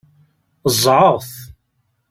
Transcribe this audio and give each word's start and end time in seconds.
Ẓẓɛeɣ-t. 0.73 1.31